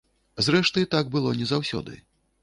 [0.45, 1.99] Зрэшты, так было не заўсёды.